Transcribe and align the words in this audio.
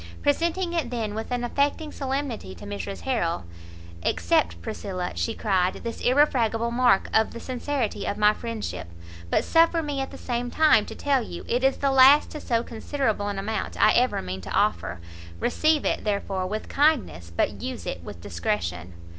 Presenting 0.23 0.73
it 0.73 0.89
then 0.89 1.13
with 1.13 1.29
an 1.31 1.43
affecting 1.43 1.91
solemnity 1.91 2.55
to 2.55 2.65
Mrs 2.65 3.01
Harrel, 3.01 3.43
"accept, 4.01 4.59
Priscilla," 4.59 5.11
she 5.13 5.35
cried, 5.35 5.75
"this 5.83 6.01
irrefragable 6.01 6.71
mark 6.71 7.07
of 7.13 7.33
the 7.33 7.39
sincerity 7.39 8.07
of 8.07 8.17
my 8.17 8.33
friendship; 8.33 8.87
but 9.29 9.43
suffer 9.43 9.83
me 9.83 10.01
at 10.01 10.09
the 10.09 10.17
same 10.17 10.49
time 10.49 10.87
to 10.87 10.95
tell 10.95 11.21
you, 11.21 11.45
it 11.47 11.63
is 11.63 11.77
the 11.77 11.91
last 11.91 12.31
to 12.31 12.41
so 12.41 12.63
considerable 12.63 13.27
an 13.27 13.37
amount 13.37 13.79
I 13.79 13.91
ever 13.91 14.23
mean 14.23 14.41
to 14.41 14.49
offer; 14.51 14.99
receive 15.39 15.85
it, 15.85 16.03
therefore, 16.03 16.47
with 16.47 16.67
kindness, 16.67 17.29
but 17.37 17.61
use 17.61 17.85
it 17.85 18.03
with 18.03 18.19
discretion." 18.21 18.93